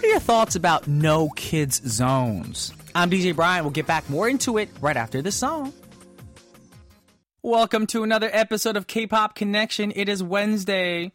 [0.00, 2.72] What are your thoughts about no kids zones?
[2.94, 3.64] I'm DJ Brian.
[3.64, 5.74] We'll get back more into it right after this song.
[7.42, 9.92] Welcome to another episode of K-Pop Connection.
[9.94, 11.12] It is Wednesday,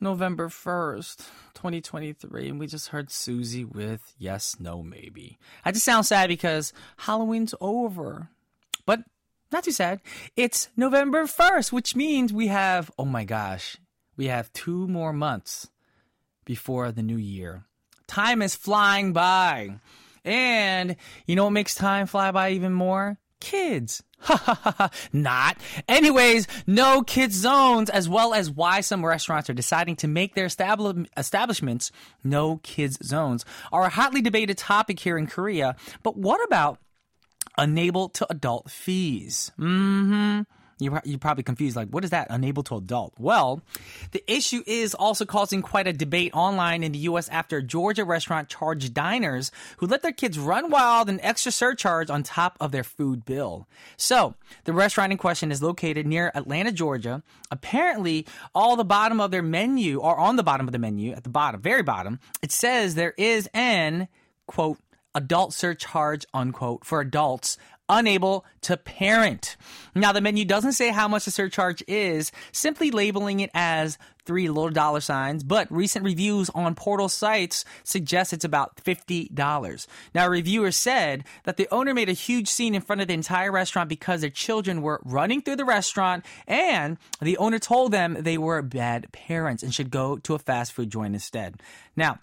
[0.00, 1.16] November 1st,
[1.54, 5.40] 2023, and we just heard Suzy with Yes, No, Maybe.
[5.64, 8.28] I just sound sad because Halloween's over.
[8.86, 9.00] But
[9.50, 10.00] not too sad.
[10.36, 13.78] It's November 1st, which means we have, oh my gosh,
[14.16, 15.70] we have two more months
[16.44, 17.64] before the new year.
[18.08, 19.78] Time is flying by.
[20.24, 23.18] And you know what makes time fly by even more?
[23.40, 24.02] Kids.
[24.20, 24.90] Ha ha ha.
[25.12, 25.58] Not.
[25.88, 30.46] Anyways, no kids zones, as well as why some restaurants are deciding to make their
[30.46, 31.92] establi- establishments
[32.24, 35.76] no kids zones, are a hotly debated topic here in Korea.
[36.02, 36.78] But what about
[37.56, 39.52] unable to adult fees?
[39.58, 40.57] Mm hmm.
[40.78, 42.28] You're, you're probably confused, like, what is that?
[42.30, 43.14] Unable to adult.
[43.18, 43.62] Well,
[44.12, 47.28] the issue is also causing quite a debate online in the U.S.
[47.28, 52.10] after a Georgia restaurant charged diners who let their kids run wild an extra surcharge
[52.10, 53.66] on top of their food bill.
[53.96, 57.22] So, the restaurant in question is located near Atlanta, Georgia.
[57.50, 61.24] Apparently, all the bottom of their menu, or on the bottom of the menu, at
[61.24, 64.08] the bottom, very bottom, it says there is an,
[64.46, 64.78] quote,
[65.14, 69.56] adult surcharge, unquote, for adults unable to parent.
[69.94, 73.98] Now, the menu doesn't say how much the surcharge is, simply labeling it as
[74.28, 79.86] three little dollar signs, but recent reviews on portal sites suggest it's about $50.
[80.14, 83.14] Now, a reviewer said that the owner made a huge scene in front of the
[83.14, 88.18] entire restaurant because their children were running through the restaurant and the owner told them
[88.20, 91.62] they were bad parents and should go to a fast food joint instead.
[91.96, 92.18] Now,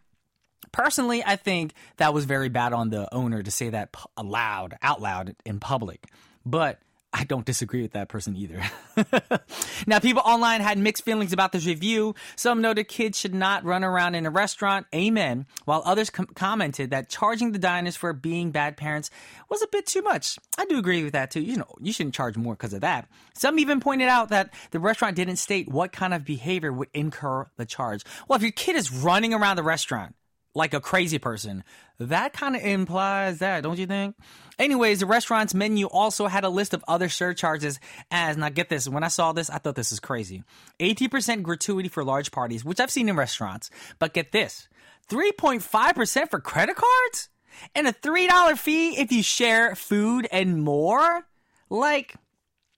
[0.76, 5.02] Personally, I think that was very bad on the owner to say that aloud, out
[5.02, 6.12] loud in public.
[6.45, 6.81] But
[7.14, 8.62] I don't disagree with that person either.
[9.88, 12.14] now, people online had mixed feelings about this review.
[12.36, 16.90] Some noted kids should not run around in a restaurant, amen, while others com- commented
[16.90, 19.09] that charging the diners for being bad parents
[19.47, 20.38] was a bit too much.
[20.58, 21.41] I do agree with that too.
[21.41, 23.08] You know, you shouldn't charge more because of that.
[23.34, 27.47] Some even pointed out that the restaurant didn't state what kind of behavior would incur
[27.56, 28.03] the charge.
[28.28, 30.16] Well, if your kid is running around the restaurant,
[30.55, 31.63] like a crazy person.
[31.99, 34.16] That kind of implies that, don't you think?
[34.57, 37.79] Anyways, the restaurant's menu also had a list of other surcharges
[38.09, 40.43] as, now get this, when I saw this, I thought this is crazy.
[40.79, 44.67] 80% gratuity for large parties, which I've seen in restaurants, but get this,
[45.09, 47.29] 3.5% for credit cards?
[47.73, 51.25] And a $3 fee if you share food and more?
[51.69, 52.16] Like,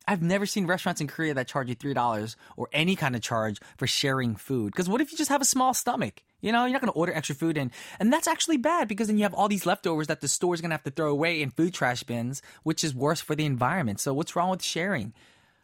[0.08, 3.60] I've never seen restaurants in Korea that charge you $3 or any kind of charge
[3.78, 4.72] for sharing food.
[4.72, 6.24] Because what if you just have a small stomach?
[6.40, 7.72] You know, you're not going to order extra food in.
[8.00, 10.62] And that's actually bad because then you have all these leftovers that the store is
[10.62, 13.46] going to have to throw away in food trash bins, which is worse for the
[13.46, 14.00] environment.
[14.00, 15.14] So what's wrong with sharing?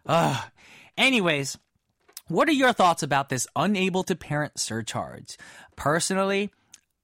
[0.08, 0.44] Ugh.
[0.98, 1.58] Anyways,
[2.28, 5.38] what are your thoughts about this unable to parent surcharge?
[5.76, 6.52] Personally,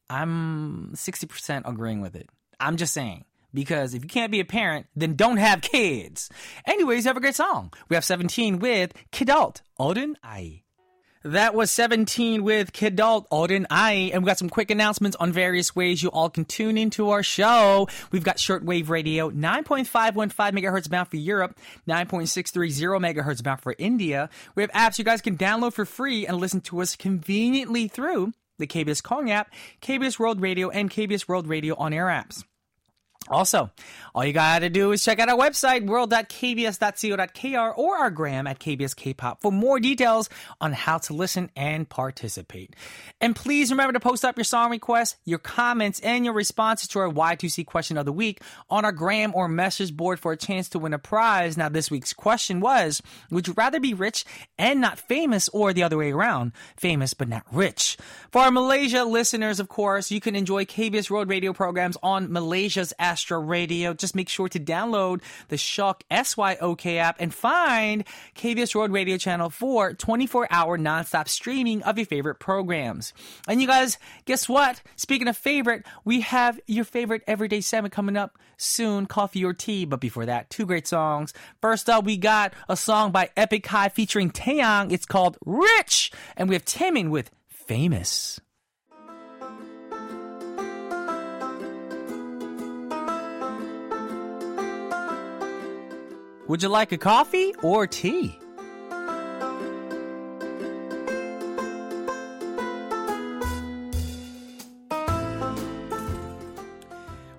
[0.10, 2.30] I'm 60% agreeing with it.
[2.60, 3.24] I'm just saying.
[3.54, 6.30] Because if you can't be a parent, then don't have kids.
[6.66, 7.74] Anyways, have a great song.
[7.90, 10.64] We have 17 with Kidult, Odin Ai.
[11.24, 15.76] That was 17 with Kidult, Odin I, and we've got some quick announcements on various
[15.76, 17.90] ways you all can tune into our show.
[18.12, 21.60] We've got shortwave radio, 9.515 megahertz bound for Europe,
[21.90, 24.30] 9.630 megahertz bound for India.
[24.56, 28.32] We have apps you guys can download for free and listen to us conveniently through
[28.58, 29.52] the KBS Kong app,
[29.82, 32.46] KBS World Radio, and KBS World Radio on air apps.
[33.30, 33.70] Also,
[34.16, 38.96] all you gotta do is check out our website, world.kbs.co.kr or our gram at KBS
[38.96, 40.30] Kpop for more details
[40.60, 42.76] on how to listen and participate.
[43.22, 47.00] And please remember to post up your song requests, your comments, and your responses to
[47.00, 50.70] our Y2C question of the week on our gram or message board for a chance
[50.70, 51.56] to win a prize.
[51.56, 54.26] Now, this week's question was, would you rather be rich
[54.58, 57.98] and not famous or the other way around, famous but not rich?
[58.32, 62.94] For our Malaysia listeners, of course, you can enjoy KBS World Radio programs on Malaysia's
[62.98, 63.94] Astro Radio.
[63.94, 68.04] Just make sure to download the Shock SYOK app and find
[68.36, 73.14] KBS World Radio channel for 24 hour nonstop streaming of your favorite programs.
[73.48, 74.82] And you guys, guess what?
[74.96, 79.86] Speaking of favorite, we have your favorite everyday segment coming up soon, coffee or tea.
[79.86, 81.34] But before that, two great songs.
[81.62, 84.92] First up, we got a song by Epic High featuring Taeyang.
[84.92, 86.12] It's called Rich.
[86.38, 88.40] And we have Taemin with Famous.
[96.50, 98.40] Would you like a coffee or tea?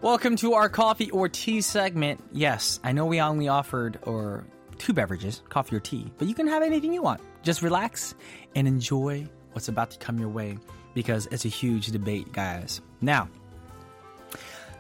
[0.01, 2.21] Welcome to our coffee or tea segment.
[2.31, 4.45] Yes, I know we only offered or
[4.79, 7.21] two beverages, coffee or tea, but you can have anything you want.
[7.43, 8.15] Just relax
[8.55, 10.57] and enjoy what's about to come your way.
[10.95, 12.81] because it's a huge debate, guys.
[13.01, 13.29] Now,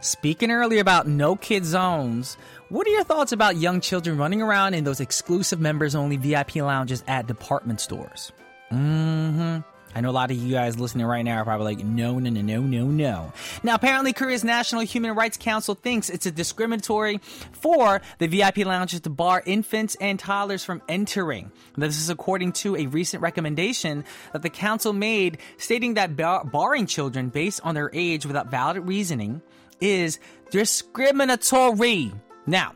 [0.00, 2.36] speaking earlier about no kid zones,
[2.68, 6.56] what are your thoughts about young children running around in those exclusive members only VIP
[6.56, 8.32] lounges at department stores?
[8.72, 9.58] Mm hmm.
[9.94, 12.30] I know a lot of you guys listening right now are probably like, no, no,
[12.30, 13.32] no, no, no, no.
[13.64, 17.18] Now, apparently, Korea's National Human Rights Council thinks it's a discriminatory
[17.52, 21.50] for the VIP lounges to bar infants and toddlers from entering.
[21.76, 26.86] This is according to a recent recommendation that the council made, stating that bar- barring
[26.86, 29.42] children based on their age without valid reasoning
[29.80, 30.18] is
[30.50, 32.12] discriminatory.
[32.46, 32.72] Now,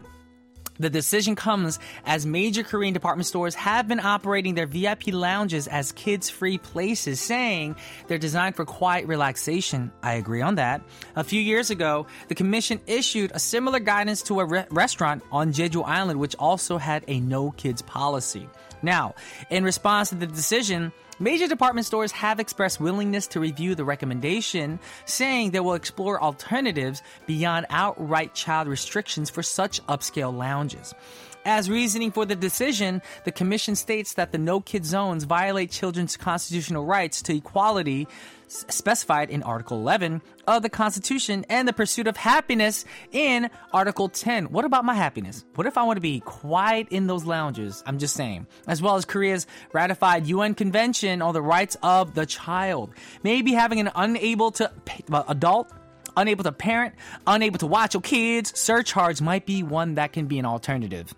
[0.78, 5.92] the decision comes as major Korean department stores have been operating their VIP lounges as
[5.92, 7.76] kids free places, saying
[8.08, 9.92] they're designed for quiet relaxation.
[10.02, 10.82] I agree on that.
[11.14, 15.52] A few years ago, the commission issued a similar guidance to a re- restaurant on
[15.52, 18.48] Jeju Island, which also had a no kids policy.
[18.82, 19.14] Now,
[19.50, 24.80] in response to the decision, Major department stores have expressed willingness to review the recommendation,
[25.04, 30.92] saying they will explore alternatives beyond outright child restrictions for such upscale lounges.
[31.44, 36.16] As reasoning for the decision, the Commission states that the no kid zones violate children's
[36.16, 38.08] constitutional rights to equality
[38.48, 44.46] specified in Article 11 of the Constitution and the pursuit of happiness in Article 10.
[44.46, 45.44] What about my happiness?
[45.54, 47.82] What if I want to be quiet in those lounges?
[47.86, 48.46] I'm just saying.
[48.66, 52.92] As well as Korea's ratified UN Convention on the Rights of the Child.
[53.22, 54.70] Maybe having an unable to
[55.28, 55.72] adult
[56.16, 56.94] unable to parent,
[57.26, 61.12] unable to watch your kids, surcharge might be one that can be an alternative.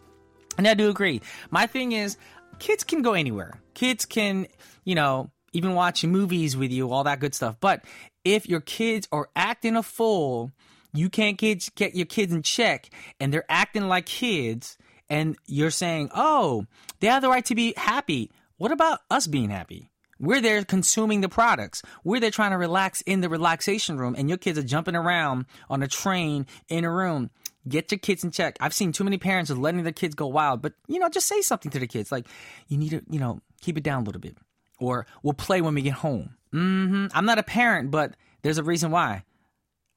[0.59, 1.21] And I do agree.
[1.51, 2.17] My thing is,
[2.59, 3.61] kids can go anywhere.
[3.75, 4.47] Kids can,
[4.85, 7.57] you know, even watching movies with you, all that good stuff.
[7.61, 7.83] But
[8.25, 10.53] if your kids are acting a fool,
[10.93, 14.77] you can't get, get your kids in check and they're acting like kids
[15.09, 16.67] and you're saying, oh,
[17.01, 18.31] they have the right to be happy.
[18.59, 19.91] What about us being happy?
[20.19, 21.83] We're there consuming the products.
[22.05, 25.45] We're there trying to relax in the relaxation room, and your kids are jumping around
[25.69, 27.31] on a train in a room.
[27.69, 28.57] Get your kids in check.
[28.59, 31.43] I've seen too many parents letting their kids go wild, but you know, just say
[31.43, 32.27] something to the kids like,
[32.69, 34.39] you need to, you know, keep it down a little bit
[34.79, 36.37] or we'll play when we get home.
[36.53, 37.07] Mm-hmm.
[37.15, 39.25] I'm not a parent, but there's a reason why.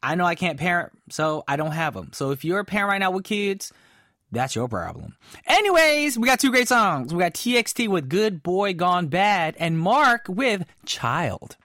[0.01, 2.11] I know I can't parent, so I don't have them.
[2.13, 3.73] So if you're a parent right now with kids,
[4.31, 5.17] that's your problem.
[5.45, 7.13] Anyways, we got two great songs.
[7.13, 11.57] We got TXT with Good Boy Gone Bad and Mark with Child.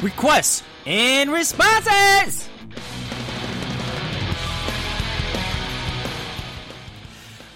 [0.00, 2.48] Requests and responses!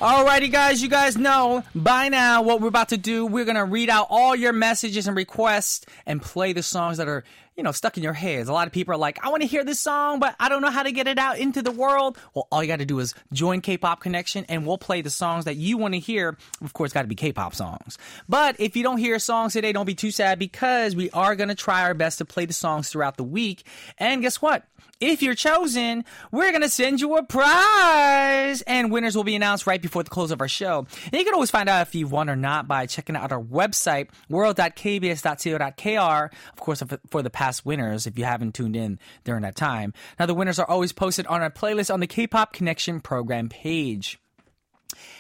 [0.04, 3.24] Alrighty, guys, you guys know by now what we're about to do.
[3.24, 7.24] We're gonna read out all your messages and requests and play the songs that are,
[7.56, 8.50] you know, stuck in your heads.
[8.50, 10.70] A lot of people are like, I wanna hear this song, but I don't know
[10.70, 12.18] how to get it out into the world.
[12.34, 15.46] Well, all you gotta do is join K pop connection and we'll play the songs
[15.46, 16.36] that you wanna hear.
[16.60, 17.96] Of course, gotta be K pop songs.
[18.28, 21.54] But if you don't hear songs today, don't be too sad because we are gonna
[21.54, 23.64] try our best to play the songs throughout the week.
[23.96, 24.64] And guess what?
[25.00, 28.62] If you're chosen, we're going to send you a prize.
[28.62, 30.86] And winners will be announced right before the close of our show.
[31.04, 33.42] And you can always find out if you've won or not by checking out our
[33.42, 36.30] website, world.kbs.co.kr.
[36.52, 39.92] Of course, for the past winners, if you haven't tuned in during that time.
[40.18, 44.18] Now, the winners are always posted on our playlist on the K-Pop Connection program page.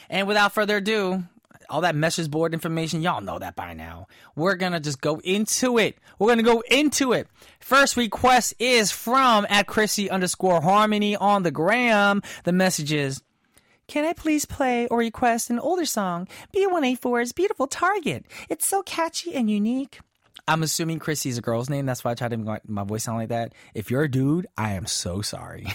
[0.08, 1.24] And without further ado,
[1.68, 4.06] all that message board information, y'all know that by now.
[4.36, 5.98] We're gonna just go into it.
[6.18, 7.28] We're gonna go into it.
[7.60, 12.22] First request is from at Chrissy underscore Harmony on the gram.
[12.44, 13.22] The message is,
[13.86, 18.24] can I please play or request an older song, B1A4's Beautiful Target?
[18.48, 20.00] It's so catchy and unique.
[20.46, 21.86] I'm assuming Chrissy's a girl's name.
[21.86, 23.54] That's why I tried to make my voice sound like that.
[23.72, 25.66] If you're a dude, I am so sorry.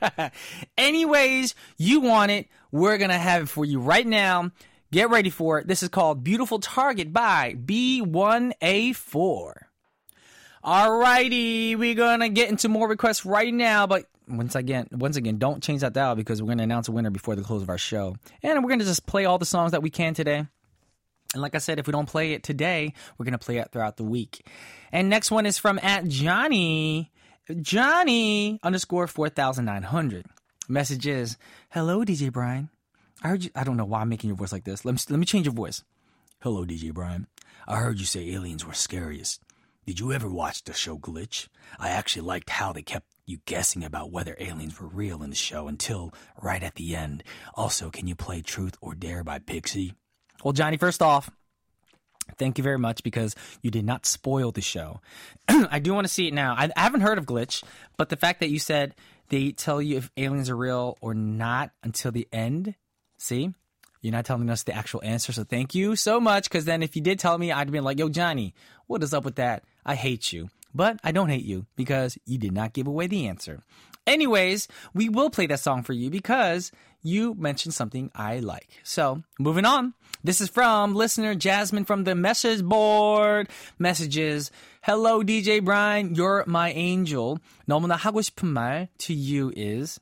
[0.78, 2.48] Anyways, you want it.
[2.72, 4.50] We're going to have it for you right now.
[4.92, 5.66] Get ready for it.
[5.66, 9.52] This is called Beautiful Target by B1A4.
[10.62, 15.62] Alrighty, we're gonna get into more requests right now, but once again, once again, don't
[15.62, 18.16] change that dial because we're gonna announce a winner before the close of our show.
[18.42, 20.46] And we're gonna just play all the songs that we can today.
[21.32, 23.96] And like I said, if we don't play it today, we're gonna play it throughout
[23.96, 24.46] the week.
[24.92, 27.10] And next one is from at Johnny,
[27.62, 30.26] Johnny underscore four thousand nine hundred.
[30.68, 31.38] Message is,
[31.70, 32.68] hello DJ Brian.
[33.22, 33.50] I heard you.
[33.54, 34.84] I don't know why I'm making your voice like this.
[34.84, 35.84] Let me let me change your voice.
[36.40, 37.28] Hello, DJ Brian.
[37.68, 39.40] I heard you say aliens were scariest.
[39.86, 41.48] Did you ever watch the show Glitch?
[41.78, 45.36] I actually liked how they kept you guessing about whether aliens were real in the
[45.36, 47.22] show until right at the end.
[47.54, 49.94] Also, can you play Truth or Dare by Pixie?
[50.42, 51.30] Well, Johnny, first off,
[52.38, 55.00] thank you very much because you did not spoil the show.
[55.48, 56.54] I do want to see it now.
[56.56, 57.62] I, I haven't heard of Glitch,
[57.96, 58.94] but the fact that you said
[59.28, 62.74] they tell you if aliens are real or not until the end
[63.21, 63.53] See?
[64.01, 66.43] You're not telling us the actual answer, so thank you so much.
[66.43, 68.53] Because then if you did tell me, I'd be like, yo, Johnny,
[68.85, 69.63] what is up with that?
[69.85, 70.49] I hate you.
[70.73, 73.63] But I don't hate you because you did not give away the answer.
[74.05, 78.69] Anyways, we will play that song for you because you mentioned something I like.
[78.83, 79.93] So, moving on.
[80.23, 83.49] This is from listener Jasmine from the message board.
[83.79, 84.51] Messages.
[84.81, 86.15] Hello, DJ Brian.
[86.15, 87.39] You're my angel.
[87.67, 89.99] 너무나 하고 싶은 말 to you is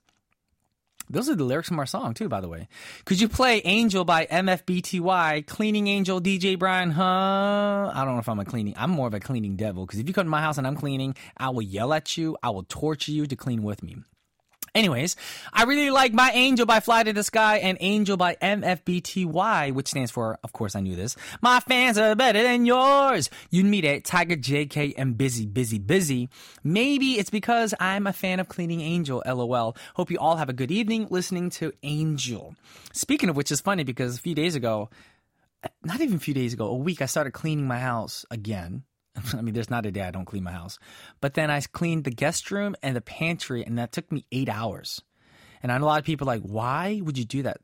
[1.11, 2.69] those are the lyrics from our song, too, by the way.
[3.05, 7.90] Could you play Angel by MFBTY, Cleaning Angel, DJ Brian, huh?
[7.93, 8.75] I don't know if I'm a cleaning.
[8.76, 10.76] I'm more of a cleaning devil, because if you come to my house and I'm
[10.76, 12.37] cleaning, I will yell at you.
[12.43, 13.97] I will torture you to clean with me.
[14.75, 15.17] Anyways,
[15.53, 19.89] I really like My Angel by Fly to the Sky and Angel by MFBTY, which
[19.89, 21.17] stands for, of course, I knew this.
[21.43, 23.31] My fans are better than yours.
[23.50, 26.29] It, Tiger JK and Bizzy, Bizzy, Bizzy.
[26.62, 29.77] Maybe it's because I'm a fan of Cleaning Angel, lol.
[29.95, 32.55] Hope you all have a good evening listening to Angel.
[32.93, 34.89] Speaking of which is funny because a few days ago,
[35.83, 38.85] not even a few days ago, a week, I started cleaning my house again.
[39.35, 40.79] I mean, there's not a day I don't clean my house.
[41.21, 44.49] But then I cleaned the guest room and the pantry, and that took me eight
[44.49, 45.02] hours.
[45.62, 47.59] And I know a lot of people like, why would you do that?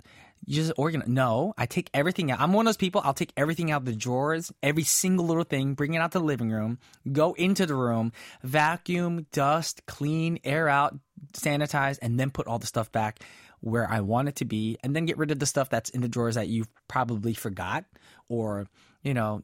[0.44, 1.08] You just organize.
[1.08, 2.40] No, I take everything out.
[2.40, 3.00] I'm one of those people.
[3.02, 6.18] I'll take everything out of the drawers, every single little thing, bring it out to
[6.18, 6.78] the living room,
[7.10, 8.12] go into the room,
[8.42, 10.94] vacuum, dust, clean, air out,
[11.32, 13.20] sanitize, and then put all the stuff back
[13.60, 16.02] where I want it to be, and then get rid of the stuff that's in
[16.02, 17.84] the drawers that you probably forgot
[18.28, 18.66] or
[19.02, 19.40] you know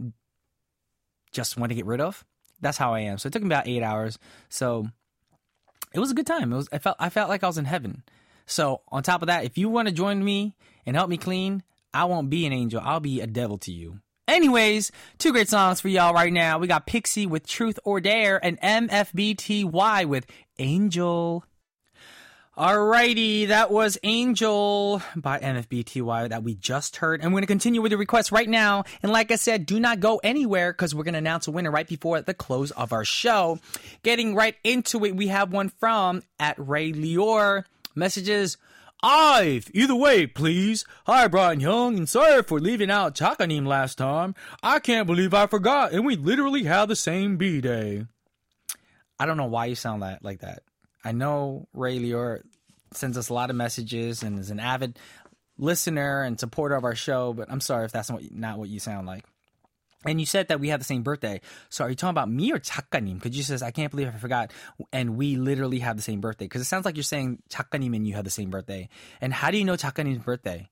[1.32, 2.24] just want to get rid of.
[2.60, 3.18] That's how I am.
[3.18, 4.18] So it took me about eight hours.
[4.48, 4.86] So
[5.92, 6.52] it was a good time.
[6.52, 8.02] It was I felt I felt like I was in heaven.
[8.46, 10.54] So on top of that, if you want to join me
[10.86, 11.62] and help me clean,
[11.92, 12.80] I won't be an angel.
[12.82, 13.98] I'll be a devil to you.
[14.28, 16.58] Anyways, two great songs for y'all right now.
[16.58, 20.26] We got Pixie with Truth or Dare and MFBTY with
[20.58, 21.44] Angel.
[22.54, 27.22] Alrighty, that was Angel by MFBTY that we just heard.
[27.22, 28.84] And we're going to continue with the requests right now.
[29.02, 31.70] And like I said, do not go anywhere because we're going to announce a winner
[31.70, 33.58] right before the close of our show.
[34.02, 37.64] Getting right into it, we have one from at Ray Lior.
[37.94, 38.58] Messages.
[39.02, 40.84] IVE either way, please.
[41.06, 44.34] Hi, Brian Young, and sorry for leaving out Chakanim last time.
[44.62, 48.04] I can't believe I forgot, and we literally have the same B day.
[49.18, 50.62] I don't know why you sound that like that.
[51.03, 52.41] I know Ray Lior
[52.93, 54.99] sends us a lot of messages and is an avid
[55.57, 58.69] listener and supporter of our show, but I'm sorry if that's not what, not what
[58.69, 59.23] you sound like.
[60.05, 61.41] And you said that we have the same birthday.
[61.69, 63.15] So are you talking about me or 작가님?
[63.15, 64.53] Because you says I can't believe I forgot,
[64.93, 66.45] and we literally have the same birthday.
[66.45, 68.89] Because it sounds like you're saying 작가님 and you have the same birthday.
[69.19, 70.69] And how do you know 작가님's birthday?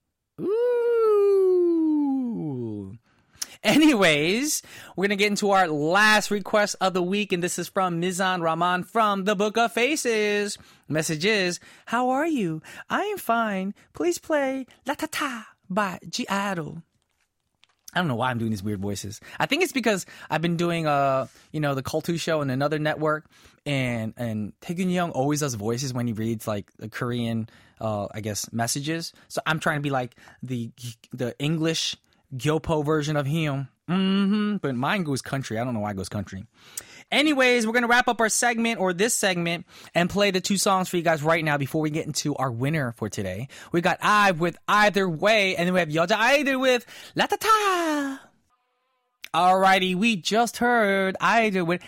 [3.65, 4.63] Anyways,
[4.97, 8.01] we're going to get into our last request of the week, and this is from
[8.01, 10.57] Mizan Rahman from the Book of Faces.
[10.89, 12.63] Message is, How are you?
[12.89, 13.75] I am fine.
[13.93, 16.83] Please play La Ta Ta by (G)I-DLE.
[17.93, 19.21] I don't know why I'm doing these weird voices.
[19.39, 22.79] I think it's because I've been doing uh you know the Cultwo show and another
[22.79, 23.27] network,
[23.67, 27.49] and and Taegun Young always does voices when he reads like the Korean
[27.79, 29.13] uh I guess messages.
[29.29, 30.71] So I'm trying to be like the
[31.13, 31.97] the English
[32.37, 33.69] Gyopo version of him.
[33.89, 34.57] Mm-hmm.
[34.59, 35.59] But mine goes country.
[35.59, 36.47] I don't know why it goes country.
[37.11, 40.89] Anyways, we're gonna wrap up our segment or this segment and play the two songs
[40.89, 43.49] for you guys right now before we get into our winner for today.
[43.73, 47.37] We got I with Either Way, and then we have Yoja Either with La Ta
[47.37, 48.30] Ta.
[49.33, 51.83] Alrighty, we just heard I do it.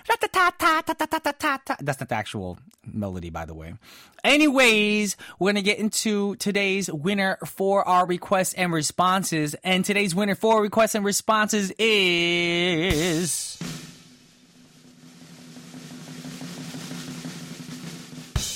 [1.80, 2.56] That's not the actual
[2.86, 3.74] melody, by the way.
[4.22, 9.56] Anyways, we're gonna get into today's winner for our requests and responses.
[9.64, 13.58] And today's winner for requests and responses is.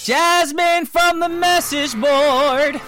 [0.04, 2.80] Jasmine from the message board.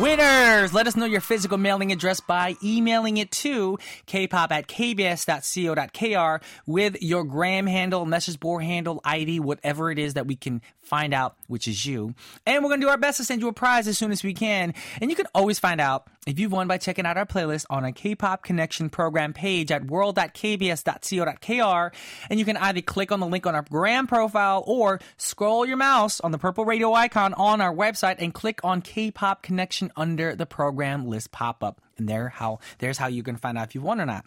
[0.00, 0.74] Winners!
[0.74, 7.00] Let us know your physical mailing address by emailing it to kpop at kbs.co.kr with
[7.00, 11.36] your gram handle, message board handle, ID, whatever it is that we can find out
[11.48, 12.14] which is you.
[12.44, 14.22] And we're going to do our best to send you a prize as soon as
[14.22, 14.74] we can.
[15.00, 17.84] And you can always find out if you've won by checking out our playlist on
[17.84, 21.96] a K-pop connection program page at world.kbs.co.kr.
[22.30, 25.76] And you can either click on the link on our gram profile or scroll your
[25.76, 29.92] mouse on the purple radio icon on our website and click on K-pop connection information
[29.96, 31.80] under the program list pop up.
[31.98, 34.24] And there how there's how you can find out if you won or not.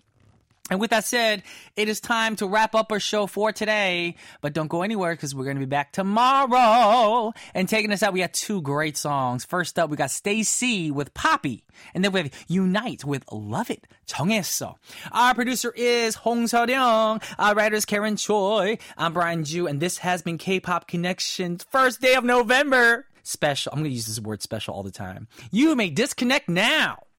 [0.72, 1.42] And with that said,
[1.76, 4.14] it is time to wrap up our show for today.
[4.40, 7.34] But don't go anywhere because we're going to be back tomorrow.
[7.56, 9.46] And taking us out, we got two great songs.
[9.46, 11.66] First up, we got STAYC with Poppy.
[11.96, 14.76] And then we have Unite with Love It, 정했어.
[15.12, 17.24] Our producer is Hong Seoryung.
[17.40, 18.78] Our writer is Karen Choi.
[18.96, 19.66] I'm Brian Joo.
[19.66, 23.72] And this has been K-Pop Connections, first day of November special.
[23.72, 25.28] I'm going to use this word special all the time.
[25.52, 27.04] You may disconnect now.